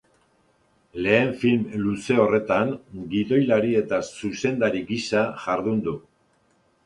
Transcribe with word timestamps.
Lehen 1.07 1.27
film 1.41 1.67
luze 1.81 2.15
horretan 2.23 2.71
gidoilari 3.13 3.75
eta 3.81 3.99
zuzendari 4.23 4.83
gisa 4.87 5.21
jardun 5.47 5.85
du. 5.89 5.97